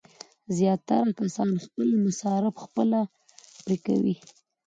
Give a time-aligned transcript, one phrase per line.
[0.57, 2.99] زیاتره کسان خپل مصارف خپله
[3.63, 4.15] پرې کوي.